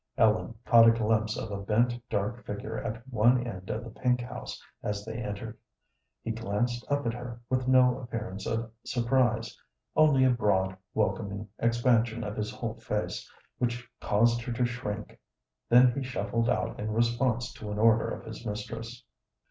Ellen 0.17 0.55
caught 0.65 0.87
a 0.87 0.91
glimpse 0.91 1.37
of 1.37 1.51
a 1.51 1.61
bent, 1.61 1.93
dark 2.09 2.43
figure 2.43 2.75
at 2.79 3.07
one 3.09 3.45
end 3.45 3.69
of 3.69 3.83
the 3.83 3.91
pink 3.91 4.19
house 4.19 4.59
as 4.81 5.05
they 5.05 5.13
entered; 5.13 5.59
he 6.23 6.31
glanced 6.31 6.83
up 6.91 7.05
at 7.05 7.13
her 7.13 7.39
with 7.51 7.67
no 7.67 7.99
appearance 7.99 8.47
of 8.47 8.71
surprise, 8.83 9.55
only 9.95 10.23
a 10.25 10.31
broad, 10.31 10.75
welcoming 10.95 11.49
expansion 11.59 12.23
of 12.23 12.35
his 12.35 12.49
whole 12.49 12.79
face, 12.79 13.29
which 13.59 13.87
caused 13.99 14.41
her 14.41 14.51
to 14.53 14.65
shrink; 14.65 15.19
then 15.69 15.91
he 15.91 16.01
shuffled 16.01 16.49
out 16.49 16.79
in 16.79 16.89
response 16.91 17.53
to 17.53 17.69
an 17.71 17.77
order 17.77 18.09
of 18.09 18.25
his 18.25 18.43
mistress. 18.43 19.03